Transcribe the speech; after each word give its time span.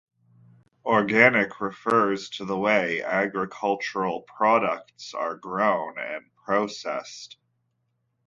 Organic 0.83 1.59
refers 1.61 2.31
to 2.31 2.45
the 2.45 2.57
way 2.57 3.03
agricultural 3.03 4.21
products 4.21 5.13
are 5.13 5.35
grown 5.35 5.99
and 5.99 6.23
processed. 6.43 7.37